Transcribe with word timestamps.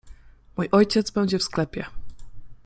—Mój 0.57 0.69
ojciec 0.71 1.11
będzie 1.11 1.39
w 1.39 1.43
sklepie. 1.43 1.85